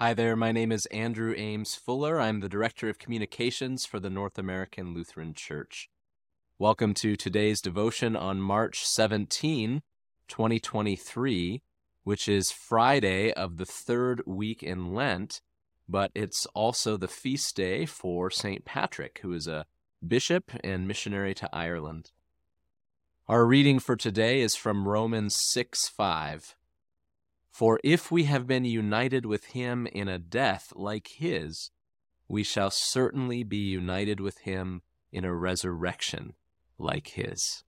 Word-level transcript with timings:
Hi 0.00 0.14
there, 0.14 0.36
my 0.36 0.52
name 0.52 0.70
is 0.70 0.86
Andrew 0.92 1.34
Ames 1.36 1.74
Fuller. 1.74 2.20
I'm 2.20 2.38
the 2.38 2.48
Director 2.48 2.88
of 2.88 3.00
Communications 3.00 3.84
for 3.84 3.98
the 3.98 4.08
North 4.08 4.38
American 4.38 4.94
Lutheran 4.94 5.34
Church. 5.34 5.90
Welcome 6.56 6.94
to 6.94 7.16
today's 7.16 7.60
devotion 7.60 8.14
on 8.14 8.40
March 8.40 8.86
17, 8.86 9.82
2023, 10.28 11.62
which 12.04 12.28
is 12.28 12.52
Friday 12.52 13.32
of 13.32 13.56
the 13.56 13.66
third 13.66 14.22
week 14.24 14.62
in 14.62 14.94
Lent, 14.94 15.40
but 15.88 16.12
it's 16.14 16.46
also 16.54 16.96
the 16.96 17.08
feast 17.08 17.56
day 17.56 17.84
for 17.84 18.30
St. 18.30 18.64
Patrick, 18.64 19.18
who 19.22 19.32
is 19.32 19.48
a 19.48 19.66
bishop 20.06 20.52
and 20.62 20.86
missionary 20.86 21.34
to 21.34 21.50
Ireland. 21.52 22.12
Our 23.26 23.44
reading 23.44 23.80
for 23.80 23.96
today 23.96 24.42
is 24.42 24.54
from 24.54 24.86
Romans 24.86 25.34
6 25.34 25.88
5. 25.88 26.54
For 27.58 27.80
if 27.82 28.12
we 28.12 28.22
have 28.22 28.46
been 28.46 28.64
united 28.64 29.26
with 29.26 29.46
him 29.46 29.88
in 29.88 30.06
a 30.06 30.16
death 30.16 30.72
like 30.76 31.08
his, 31.08 31.72
we 32.28 32.44
shall 32.44 32.70
certainly 32.70 33.42
be 33.42 33.56
united 33.56 34.20
with 34.20 34.38
him 34.42 34.82
in 35.10 35.24
a 35.24 35.34
resurrection 35.34 36.34
like 36.78 37.08
his. 37.08 37.64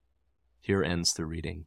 Here 0.61 0.81
ends 0.81 1.11
the 1.11 1.25
reading. 1.25 1.65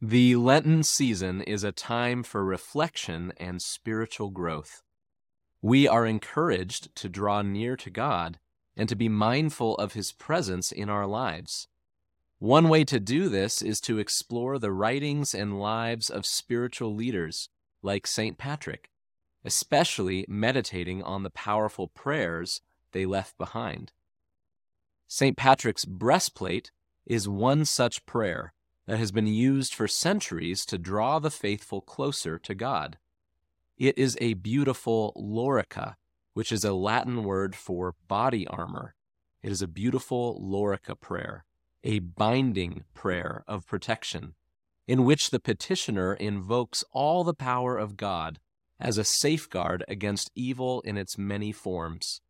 The 0.00 0.36
Lenten 0.36 0.84
season 0.84 1.40
is 1.42 1.64
a 1.64 1.72
time 1.72 2.22
for 2.22 2.44
reflection 2.44 3.32
and 3.36 3.60
spiritual 3.60 4.30
growth. 4.30 4.84
We 5.60 5.88
are 5.88 6.06
encouraged 6.06 6.94
to 6.94 7.08
draw 7.08 7.42
near 7.42 7.76
to 7.78 7.90
God 7.90 8.38
and 8.76 8.88
to 8.88 8.94
be 8.94 9.08
mindful 9.08 9.74
of 9.78 9.94
his 9.94 10.12
presence 10.12 10.70
in 10.70 10.88
our 10.88 11.08
lives. 11.08 11.66
One 12.42 12.68
way 12.68 12.82
to 12.86 12.98
do 12.98 13.28
this 13.28 13.62
is 13.62 13.80
to 13.82 14.00
explore 14.00 14.58
the 14.58 14.72
writings 14.72 15.32
and 15.32 15.60
lives 15.60 16.10
of 16.10 16.26
spiritual 16.26 16.92
leaders 16.92 17.48
like 17.82 18.04
St. 18.04 18.36
Patrick, 18.36 18.90
especially 19.44 20.24
meditating 20.26 21.04
on 21.04 21.22
the 21.22 21.30
powerful 21.30 21.86
prayers 21.86 22.60
they 22.90 23.06
left 23.06 23.38
behind. 23.38 23.92
St. 25.06 25.36
Patrick's 25.36 25.84
breastplate 25.84 26.72
is 27.06 27.28
one 27.28 27.64
such 27.64 28.04
prayer 28.06 28.54
that 28.88 28.98
has 28.98 29.12
been 29.12 29.28
used 29.28 29.72
for 29.72 29.86
centuries 29.86 30.66
to 30.66 30.78
draw 30.78 31.20
the 31.20 31.30
faithful 31.30 31.80
closer 31.80 32.40
to 32.40 32.56
God. 32.56 32.98
It 33.78 33.96
is 33.96 34.18
a 34.20 34.34
beautiful 34.34 35.12
lorica, 35.16 35.94
which 36.34 36.50
is 36.50 36.64
a 36.64 36.72
Latin 36.72 37.22
word 37.22 37.54
for 37.54 37.94
body 38.08 38.48
armor. 38.48 38.96
It 39.44 39.52
is 39.52 39.62
a 39.62 39.68
beautiful 39.68 40.40
lorica 40.40 40.98
prayer 40.98 41.44
a 41.84 41.98
binding 41.98 42.84
prayer 42.94 43.44
of 43.46 43.66
protection, 43.66 44.34
in 44.86 45.04
which 45.04 45.30
the 45.30 45.40
petitioner 45.40 46.14
invokes 46.14 46.84
all 46.92 47.24
the 47.24 47.34
power 47.34 47.76
of 47.76 47.96
God 47.96 48.38
as 48.80 48.98
a 48.98 49.04
safeguard 49.04 49.84
against 49.88 50.30
evil 50.34 50.80
in 50.82 50.96
its 50.96 51.16
many 51.16 51.52
forms. 51.52 52.20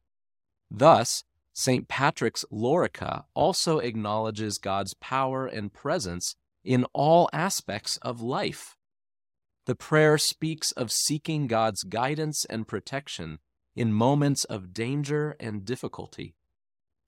Thus, 0.70 1.24
St. 1.54 1.86
Patrick's 1.88 2.44
Lorica 2.50 3.24
also 3.34 3.78
acknowledges 3.78 4.58
God's 4.58 4.94
power 4.94 5.46
and 5.46 5.72
presence 5.72 6.34
in 6.64 6.84
all 6.92 7.28
aspects 7.32 7.98
of 7.98 8.22
life. 8.22 8.76
The 9.66 9.74
prayer 9.74 10.18
speaks 10.18 10.72
of 10.72 10.90
seeking 10.90 11.46
God's 11.46 11.82
guidance 11.82 12.44
and 12.46 12.66
protection 12.66 13.38
in 13.76 13.92
moments 13.92 14.44
of 14.44 14.72
danger 14.72 15.36
and 15.38 15.64
difficulty. 15.64 16.34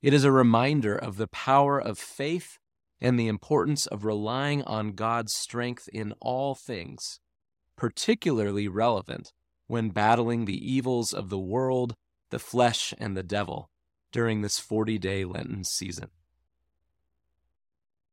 It 0.04 0.12
is 0.12 0.24
a 0.24 0.30
reminder 0.30 0.94
of 0.94 1.16
the 1.16 1.28
power 1.28 1.80
of 1.80 1.98
faith 1.98 2.58
and 3.00 3.18
the 3.18 3.26
importance 3.26 3.86
of 3.86 4.04
relying 4.04 4.62
on 4.64 4.92
God's 4.92 5.32
strength 5.34 5.88
in 5.94 6.12
all 6.20 6.54
things, 6.54 7.20
particularly 7.74 8.68
relevant 8.68 9.32
when 9.66 9.88
battling 9.88 10.44
the 10.44 10.72
evils 10.72 11.14
of 11.14 11.30
the 11.30 11.38
world, 11.38 11.96
the 12.28 12.38
flesh, 12.38 12.92
and 12.98 13.16
the 13.16 13.22
devil 13.22 13.70
during 14.12 14.42
this 14.42 14.58
40 14.58 14.98
day 14.98 15.24
Lenten 15.24 15.64
season. 15.64 16.10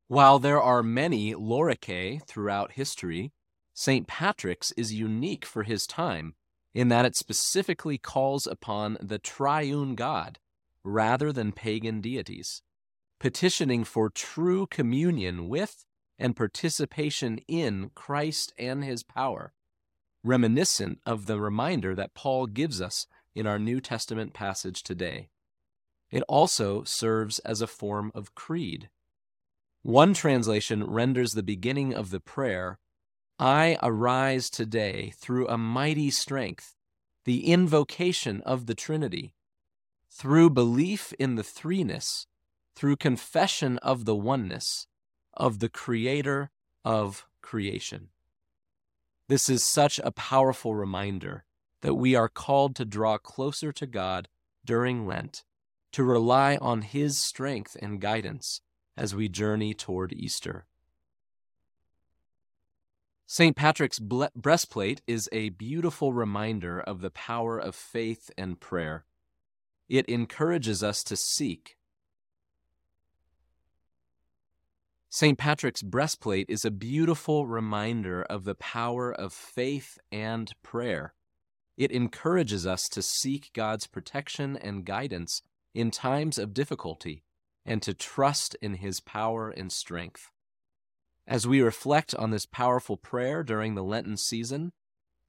While 0.07 0.39
there 0.39 0.61
are 0.61 0.81
many 0.83 1.33
Loricae 1.33 2.21
throughout 2.25 2.71
history, 2.71 3.33
St. 3.73 4.07
Patrick's 4.07 4.71
is 4.77 4.93
unique 4.93 5.43
for 5.43 5.63
his 5.63 5.85
time 5.85 6.35
in 6.73 6.87
that 6.87 7.03
it 7.03 7.17
specifically 7.17 7.97
calls 7.97 8.47
upon 8.47 8.97
the 9.01 9.19
triune 9.19 9.95
God 9.95 10.39
rather 10.83 11.31
than 11.31 11.51
pagan 11.51 12.01
deities, 12.01 12.61
petitioning 13.19 13.83
for 13.83 14.09
true 14.09 14.67
communion 14.67 15.47
with 15.47 15.85
and 16.17 16.35
participation 16.35 17.39
in 17.47 17.91
Christ 17.95 18.53
and 18.57 18.83
his 18.83 19.03
power, 19.03 19.53
reminiscent 20.23 20.99
of 21.05 21.25
the 21.25 21.39
reminder 21.39 21.95
that 21.95 22.13
Paul 22.13 22.45
gives 22.47 22.81
us 22.81 23.07
in 23.33 23.47
our 23.47 23.59
New 23.59 23.81
Testament 23.81 24.33
passage 24.33 24.83
today. 24.83 25.29
It 26.11 26.23
also 26.27 26.83
serves 26.83 27.39
as 27.39 27.61
a 27.61 27.67
form 27.67 28.11
of 28.13 28.35
creed. 28.35 28.89
One 29.81 30.13
translation 30.13 30.83
renders 30.83 31.33
the 31.33 31.41
beginning 31.41 31.93
of 31.93 32.11
the 32.11 32.19
prayer, 32.19 32.79
I 33.39 33.77
arise 33.81 34.51
today 34.51 35.13
through 35.17 35.47
a 35.47 35.57
mighty 35.57 36.11
strength, 36.11 36.75
the 37.25 37.47
invocation 37.47 38.41
of 38.41 38.67
the 38.67 38.75
Trinity, 38.75 39.33
through 40.21 40.51
belief 40.51 41.13
in 41.17 41.33
the 41.33 41.41
threeness, 41.41 42.27
through 42.75 42.95
confession 42.95 43.79
of 43.79 44.05
the 44.05 44.15
oneness 44.15 44.85
of 45.33 45.57
the 45.57 45.67
creator 45.67 46.51
of 46.85 47.25
creation. 47.41 48.09
This 49.27 49.49
is 49.49 49.63
such 49.63 49.97
a 49.97 50.11
powerful 50.11 50.75
reminder 50.75 51.43
that 51.81 51.95
we 51.95 52.13
are 52.13 52.29
called 52.29 52.75
to 52.75 52.85
draw 52.85 53.17
closer 53.17 53.71
to 53.71 53.87
God 53.87 54.27
during 54.63 55.07
Lent, 55.07 55.43
to 55.93 56.03
rely 56.03 56.55
on 56.57 56.83
His 56.83 57.17
strength 57.17 57.75
and 57.81 57.99
guidance 57.99 58.61
as 58.95 59.15
we 59.15 59.27
journey 59.27 59.73
toward 59.73 60.13
Easter. 60.13 60.67
St. 63.25 63.55
Patrick's 63.55 63.97
breastplate 63.97 65.01
is 65.07 65.27
a 65.31 65.49
beautiful 65.49 66.13
reminder 66.13 66.79
of 66.79 67.01
the 67.01 67.09
power 67.09 67.57
of 67.57 67.73
faith 67.73 68.29
and 68.37 68.59
prayer 68.59 69.05
it 69.91 70.05
encourages 70.05 70.81
us 70.81 71.03
to 71.03 71.17
seek. 71.17 71.75
St. 75.09 75.37
Patrick's 75.37 75.81
breastplate 75.81 76.45
is 76.47 76.63
a 76.63 76.71
beautiful 76.71 77.45
reminder 77.45 78.23
of 78.23 78.45
the 78.45 78.55
power 78.55 79.11
of 79.11 79.33
faith 79.33 79.97
and 80.09 80.53
prayer. 80.63 81.13
It 81.75 81.91
encourages 81.91 82.65
us 82.65 82.87
to 82.87 83.01
seek 83.01 83.51
God's 83.53 83.85
protection 83.85 84.55
and 84.55 84.85
guidance 84.85 85.41
in 85.73 85.91
times 85.91 86.37
of 86.37 86.53
difficulty 86.53 87.25
and 87.65 87.81
to 87.81 87.93
trust 87.93 88.55
in 88.61 88.75
His 88.75 89.01
power 89.01 89.49
and 89.49 89.73
strength. 89.73 90.31
As 91.27 91.45
we 91.45 91.61
reflect 91.61 92.15
on 92.15 92.31
this 92.31 92.45
powerful 92.45 92.95
prayer 92.95 93.43
during 93.43 93.75
the 93.75 93.83
Lenten 93.83 94.15
season, 94.15 94.71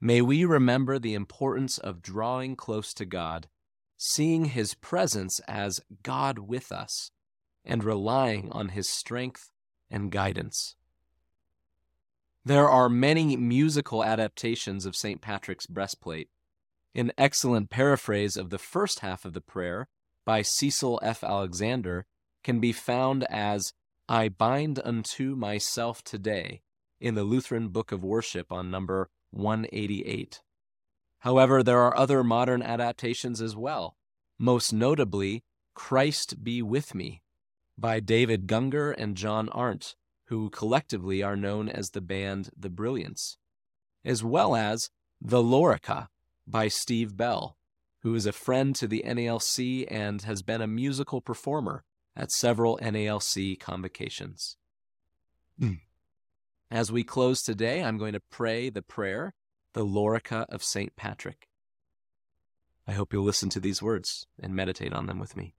may 0.00 0.22
we 0.22 0.44
remember 0.44 1.00
the 1.00 1.14
importance 1.14 1.78
of 1.78 2.00
drawing 2.00 2.54
close 2.54 2.94
to 2.94 3.04
God 3.04 3.48
seeing 4.04 4.46
his 4.46 4.74
presence 4.74 5.38
as 5.46 5.80
God 6.02 6.36
with 6.36 6.72
us 6.72 7.12
and 7.64 7.84
relying 7.84 8.50
on 8.50 8.70
his 8.70 8.88
strength 8.88 9.52
and 9.92 10.10
guidance. 10.10 10.74
There 12.44 12.68
are 12.68 12.88
many 12.88 13.36
musical 13.36 14.02
adaptations 14.02 14.86
of 14.86 14.96
St. 14.96 15.20
Patrick's 15.20 15.66
breastplate. 15.68 16.30
An 16.96 17.12
excellent 17.16 17.70
paraphrase 17.70 18.36
of 18.36 18.50
the 18.50 18.58
first 18.58 18.98
half 18.98 19.24
of 19.24 19.34
the 19.34 19.40
prayer 19.40 19.88
by 20.26 20.42
Cecil 20.42 20.98
F. 21.00 21.22
Alexander 21.22 22.04
can 22.42 22.58
be 22.58 22.72
found 22.72 23.24
as 23.30 23.72
I 24.08 24.28
bind 24.28 24.80
unto 24.84 25.36
myself 25.36 26.02
today 26.02 26.62
in 27.00 27.14
the 27.14 27.22
Lutheran 27.22 27.68
Book 27.68 27.92
of 27.92 28.02
Worship 28.02 28.50
on 28.50 28.68
number 28.68 29.10
188. 29.30 30.40
However, 31.22 31.62
there 31.62 31.80
are 31.80 31.96
other 31.96 32.24
modern 32.24 32.62
adaptations 32.62 33.40
as 33.40 33.54
well, 33.54 33.96
most 34.40 34.72
notably 34.72 35.44
Christ 35.72 36.42
Be 36.42 36.62
With 36.62 36.96
Me 36.96 37.22
by 37.78 38.00
David 38.00 38.48
Gungor 38.48 38.92
and 38.98 39.16
John 39.16 39.48
Arndt, 39.50 39.94
who 40.24 40.50
collectively 40.50 41.22
are 41.22 41.36
known 41.36 41.68
as 41.68 41.90
the 41.90 42.00
band 42.00 42.50
The 42.56 42.70
Brilliance, 42.70 43.38
as 44.04 44.24
well 44.24 44.56
as 44.56 44.90
The 45.20 45.40
Lorica 45.40 46.08
by 46.44 46.66
Steve 46.66 47.16
Bell, 47.16 47.56
who 48.00 48.16
is 48.16 48.26
a 48.26 48.32
friend 48.32 48.74
to 48.74 48.88
the 48.88 49.04
NALC 49.06 49.86
and 49.88 50.22
has 50.22 50.42
been 50.42 50.60
a 50.60 50.66
musical 50.66 51.20
performer 51.20 51.84
at 52.16 52.32
several 52.32 52.80
NALC 52.82 53.60
convocations. 53.60 54.56
Hmm. 55.56 55.74
As 56.68 56.90
we 56.90 57.04
close 57.04 57.42
today, 57.42 57.84
I'm 57.84 57.96
going 57.96 58.14
to 58.14 58.22
pray 58.28 58.70
the 58.70 58.82
prayer 58.82 59.34
the 59.74 59.84
Lorica 59.84 60.46
of 60.48 60.62
St. 60.62 60.94
Patrick. 60.96 61.48
I 62.86 62.92
hope 62.92 63.12
you'll 63.12 63.24
listen 63.24 63.48
to 63.50 63.60
these 63.60 63.82
words 63.82 64.26
and 64.40 64.54
meditate 64.54 64.92
on 64.92 65.06
them 65.06 65.18
with 65.18 65.36
me. 65.36 65.54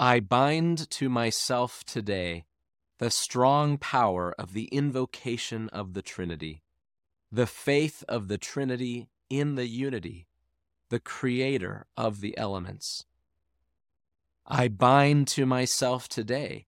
I 0.00 0.20
bind 0.20 0.90
to 0.90 1.08
myself 1.08 1.84
today 1.84 2.46
the 2.98 3.10
strong 3.10 3.78
power 3.78 4.34
of 4.38 4.52
the 4.52 4.64
invocation 4.66 5.68
of 5.70 5.94
the 5.94 6.02
Trinity, 6.02 6.62
the 7.30 7.46
faith 7.46 8.02
of 8.08 8.28
the 8.28 8.38
Trinity 8.38 9.08
in 9.30 9.54
the 9.54 9.68
unity, 9.68 10.26
the 10.88 11.00
creator 11.00 11.86
of 11.96 12.20
the 12.20 12.36
elements. 12.36 13.04
I 14.46 14.68
bind 14.68 15.28
to 15.28 15.46
myself 15.46 16.08
today 16.08 16.66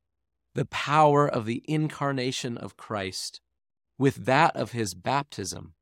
the 0.57 0.65
power 0.65 1.29
of 1.29 1.45
the 1.45 1.63
incarnation 1.69 2.57
of 2.57 2.79
Christ 2.79 3.43
with 3.99 4.25
that 4.25 4.57
of 4.57 4.73
his 4.73 4.95
baptism, 4.95 5.75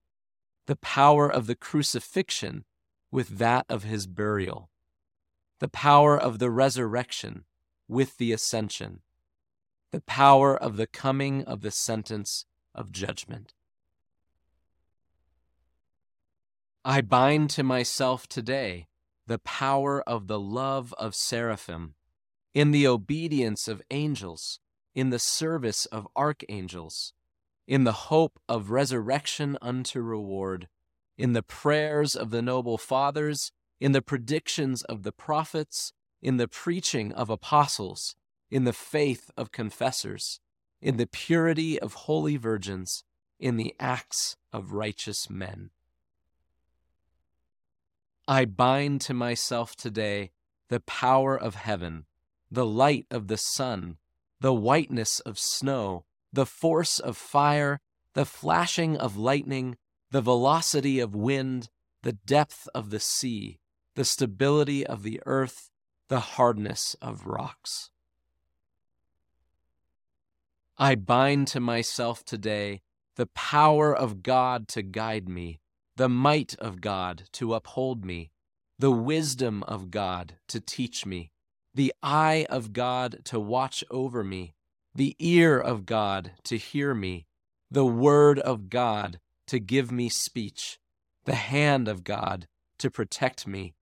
the 0.67 0.75
power 0.75 1.31
of 1.31 1.47
the 1.47 1.55
crucifixion 1.55 2.65
with 3.13 3.39
that 3.39 3.67
of 3.69 3.85
his 3.85 4.09
burial, 4.09 4.71
the 5.61 5.69
power 5.69 6.19
of 6.19 6.41
the 6.41 6.51
resurrection 6.51 7.45
with 7.87 8.17
the 8.17 8.33
ascension, 8.33 9.03
the 9.93 10.01
power 10.01 10.57
of 10.57 10.77
the 10.77 10.89
coming 10.89 11.45
of 11.45 11.61
the 11.61 11.71
sentence 11.71 12.45
of 12.75 12.91
judgment. 12.91 13.55
I 16.85 17.01
bind 17.01 17.49
to 17.51 17.63
myself 17.63 18.27
today 18.27 18.89
the 19.29 19.39
power 19.39 20.03
of 20.03 20.27
the 20.27 20.41
love 20.41 20.93
of 20.99 21.15
seraphim, 21.15 21.95
in 22.55 22.73
the 22.73 22.89
obedience 22.89 23.69
of 23.69 23.81
angels, 23.93 24.59
in 24.95 25.11
the 25.11 25.19
service 25.19 25.87
of 25.87 26.09
archangels, 26.17 27.13
in 27.67 27.85
the 27.85 27.93
hope 27.93 28.39
of 28.49 28.71
resurrection 28.71 29.59
unto 29.61 30.01
reward, 30.01 30.69
in 31.17 31.33
the 31.33 31.43
prayers 31.43 32.15
of 32.15 32.31
the 32.31 32.43
noble 32.43 32.79
fathers, 32.79 33.53
in 33.81 33.93
the 33.93 34.03
predictions 34.03 34.83
of 34.85 35.03
the 35.03 35.13
prophets, 35.13 35.93
in 36.23 36.37
the 36.37 36.49
preaching 36.49 37.13
of 37.13 37.29
apostles, 37.31 38.15
in 38.51 38.65
the 38.65 38.73
faith 38.73 39.31
of 39.37 39.53
confessors, 39.53 40.41
in 40.81 40.97
the 40.97 41.07
purity 41.07 41.81
of 41.81 41.95
holy 41.95 42.37
virgins, 42.37 43.05
in 43.39 43.57
the 43.57 43.75
acts 43.81 44.37
of 44.53 44.73
righteous 44.73 45.29
men. 45.29 45.71
I 48.27 48.45
bind 48.45 49.01
to 49.03 49.15
myself 49.15 49.77
today 49.77 50.31
the 50.69 50.81
power 50.81 51.37
of 51.37 51.57
heaven, 51.57 52.07
the 52.51 52.65
light 52.65 53.07
of 53.11 53.29
the 53.29 53.37
sun, 53.37 53.99
the 54.45 54.53
whiteness 54.53 55.21
of 55.21 55.39
snow, 55.39 56.05
the 56.31 56.45
force 56.45 56.99
of 56.99 57.17
fire, 57.17 57.81
the 58.13 58.27
flashing 58.27 58.95
of 58.95 59.17
lightning, 59.17 59.75
the 60.11 60.21
velocity 60.21 61.01
of 61.01 61.15
wind, 61.15 61.71
the 62.03 62.13
depth 62.13 62.69
of 62.75 62.91
the 62.91 63.01
sea, 63.01 63.59
the 63.95 64.05
stability 64.05 64.87
of 64.87 65.03
the 65.03 65.19
earth, 65.25 65.71
the 66.09 66.21
hardness 66.21 66.95
of 67.01 67.25
rocks. 67.25 67.89
I 70.77 70.95
bind 70.95 71.49
to 71.49 71.61
myself 71.61 72.23
today 72.23 72.83
the 73.17 73.29
power 73.29 73.97
of 73.97 74.23
God 74.23 74.69
to 74.69 74.83
guide 74.83 75.27
me, 75.27 75.63
the 75.97 76.11
might 76.11 76.55
of 76.59 76.83
God 76.83 77.31
to 77.33 77.55
uphold 77.55 78.05
me, 78.05 78.31
the 78.79 78.91
wisdom 78.91 79.63
of 79.63 79.91
God 79.91 80.35
to 80.49 80.61
teach 80.61 81.07
me, 81.07 81.31
the 81.75 81.93
eye 82.03 82.47
of 82.49 82.73
God 82.73 83.25
to 83.25 83.41
watch 83.41 83.83
over 83.91 84.23
me, 84.23 84.55
the 84.95 85.17
ear 85.19 85.59
of 85.59 85.87
God 85.87 86.33
to 86.45 86.57
hear 86.57 86.95
me, 86.95 87.27
the 87.71 87.85
word 87.85 88.39
of 88.39 88.71
God 88.71 89.19
to 89.49 89.59
give 89.59 89.91
me 89.91 90.09
speech, 90.09 90.79
the 91.25 91.35
hand 91.35 91.89
of 91.89 92.05
God 92.05 92.47
to 92.79 92.91
protect 92.91 93.47
me, 93.47 93.75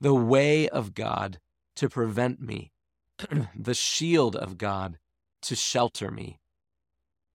the 0.00 0.14
way 0.14 0.68
of 0.68 0.94
God 0.94 1.40
to 1.76 1.88
prevent 1.88 2.40
me, 2.40 2.72
the 3.56 3.74
shield 3.74 4.36
of 4.36 4.56
God 4.56 4.98
to 5.42 5.56
shelter 5.56 6.10
me, 6.10 6.38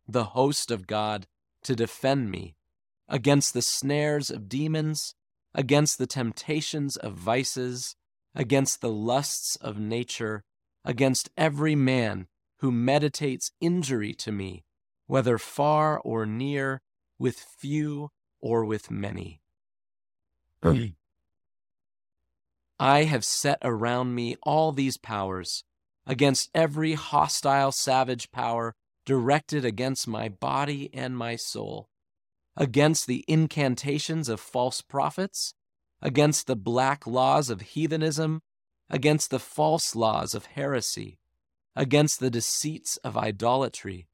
the 0.08 0.26
host 0.26 0.72
of 0.72 0.88
God 0.88 1.28
to 1.64 1.76
defend 1.76 2.32
me 2.32 2.56
against 3.10 3.54
the 3.54 3.62
snares 3.62 4.30
of 4.30 4.48
demons, 4.48 5.16
against 5.54 5.98
the 5.98 6.08
temptations 6.08 6.96
of 6.96 7.14
vices, 7.14 7.96
against 8.36 8.82
the 8.82 8.92
lusts 8.92 9.56
of 9.58 9.80
nature, 9.80 10.44
against 10.84 11.30
every 11.38 11.76
man 11.76 12.28
who 12.60 12.72
meditates 12.72 13.52
injury 13.62 14.14
to 14.14 14.32
me, 14.32 14.64
whether 15.08 15.38
far 15.38 16.00
or 16.00 16.26
near, 16.26 16.82
with 17.18 17.38
few 17.40 18.10
or 18.42 18.66
with 18.66 18.92
many. 18.92 19.42
I 22.80 23.04
have 23.04 23.24
set 23.24 23.58
around 23.62 24.14
me 24.14 24.36
all 24.44 24.74
these 24.74 24.98
powers 24.98 25.64
against 26.06 26.50
every 26.54 26.94
hostile 26.94 27.72
savage 27.72 28.32
power 28.32 28.76
directed 29.06 29.64
against 29.64 30.08
my 30.08 30.28
body 30.30 30.90
and 30.94 31.18
my 31.18 31.36
soul, 31.36 31.90
against 32.58 33.08
the 33.08 33.24
incantations 33.28 34.28
of 34.28 34.40
false 34.40 34.82
prophets, 34.82 35.54
against 36.06 36.46
the 36.46 36.56
black 36.56 37.08
laws 37.08 37.50
of 37.50 37.62
heathenism, 37.62 38.44
against 38.92 39.32
the 39.32 39.40
false 39.40 39.96
laws 39.96 40.36
of 40.36 40.46
heresy, 40.46 41.18
against 41.76 42.20
the 42.20 42.30
deceits 42.30 42.98
of 42.98 43.18
idolatry, 43.18 44.08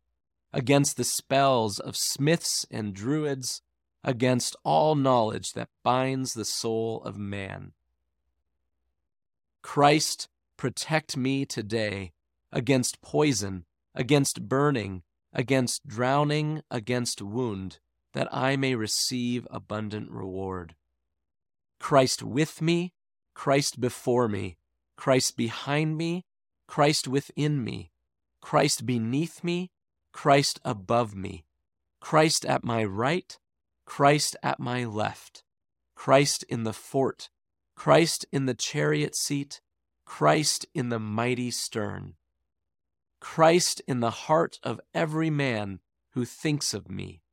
against 0.54 0.96
the 0.96 1.04
spells 1.04 1.80
of 1.80 1.98
smiths 1.98 2.66
and 2.72 2.94
druids, 2.94 3.62
against 4.06 4.56
all 4.64 4.96
knowledge 4.96 5.52
that 5.52 5.68
binds 5.84 6.34
the 6.34 6.46
soul 6.46 7.04
of 7.04 7.18
man. 7.18 7.74
Christ, 9.62 10.30
protect 10.56 11.18
me 11.18 11.46
today 11.46 12.14
against 12.54 13.02
poison, 13.02 13.66
against 13.94 14.48
burning, 14.48 15.04
against 15.34 15.86
drowning, 15.86 16.62
against 16.72 17.22
wound, 17.22 17.80
that 18.14 18.30
I 18.32 18.56
may 18.56 18.76
receive 18.76 19.46
abundant 19.52 20.10
reward. 20.10 20.76
Christ 21.82 22.22
with 22.22 22.62
me, 22.62 22.94
Christ 23.34 23.82
before 23.82 24.28
me, 24.28 24.58
Christ 24.98 25.36
behind 25.36 25.98
me, 25.98 26.26
Christ 26.68 27.08
within 27.08 27.64
me, 27.64 27.92
Christ 28.40 28.86
beneath 28.86 29.44
me, 29.44 29.72
Christ 30.14 30.60
above 30.64 31.16
me, 31.16 31.44
Christ 32.00 32.46
at 32.46 32.64
my 32.64 32.84
right, 32.84 33.38
Christ 33.84 34.38
at 34.44 34.60
my 34.60 34.86
left, 34.86 35.44
Christ 35.96 36.44
in 36.44 36.64
the 36.64 36.72
fort, 36.72 37.30
Christ 37.76 38.28
in 38.32 38.46
the 38.46 38.54
chariot 38.54 39.16
seat, 39.16 39.60
Christ 40.06 40.68
in 40.76 40.90
the 40.90 41.00
mighty 41.00 41.50
stern, 41.50 42.14
Christ 43.20 43.82
in 43.88 44.02
the 44.02 44.12
heart 44.12 44.60
of 44.62 44.80
every 44.94 45.32
man 45.32 45.80
who 46.12 46.26
thinks 46.26 46.76
of 46.76 46.92
me, 46.92 47.24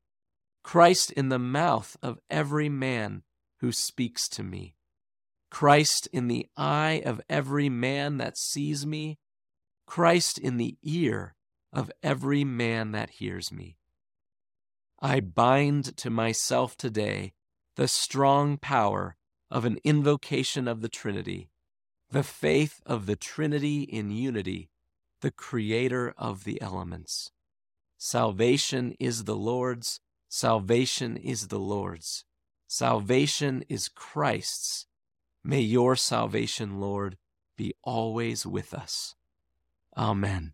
Christ 0.63 1.13
in 1.13 1.29
the 1.29 1.39
mouth 1.39 1.99
of 2.03 2.19
every 2.31 2.71
man 2.71 3.25
who 3.61 3.73
speaks 3.73 4.29
to 4.29 4.43
me, 4.43 4.75
Christ 5.51 6.09
in 6.13 6.29
the 6.29 6.47
eye 6.57 7.03
of 7.05 7.21
every 7.29 7.69
man 7.69 8.19
that 8.19 8.37
sees 8.37 8.87
me, 8.87 9.19
Christ 9.87 10.39
in 10.39 10.57
the 10.57 10.77
ear 10.83 11.35
of 11.73 11.91
every 12.03 12.45
man 12.45 12.93
that 12.93 13.11
hears 13.11 13.51
me. 13.53 13.77
I 15.01 15.21
bind 15.21 15.97
to 15.99 16.11
myself 16.11 16.77
today 16.77 17.33
the 17.77 17.89
strong 17.89 18.57
power 18.59 19.17
of 19.51 19.65
an 19.65 19.79
invocation 19.85 20.69
of 20.69 20.81
the 20.81 20.89
Trinity, 20.89 21.51
the 22.11 22.23
faith 22.23 22.81
of 22.85 23.07
the 23.07 23.17
Trinity 23.17 23.83
in 23.83 24.11
unity, 24.11 24.71
the 25.21 25.31
Creator 25.31 26.15
of 26.17 26.45
the 26.45 26.61
elements. 26.61 27.31
Salvation 27.97 28.95
is 29.01 29.25
the 29.25 29.37
Lord's, 29.37 30.01
salvation 30.29 31.17
is 31.17 31.49
the 31.49 31.59
Lord's, 31.59 32.25
salvation 32.69 33.65
is 33.69 33.89
Christ's. 33.89 34.87
May 35.43 35.61
your 35.61 35.97
salvation, 35.97 36.81
Lord, 36.81 37.17
be 37.57 37.75
always 37.83 38.47
with 38.47 38.73
us. 38.73 39.17
Amen. 39.97 40.53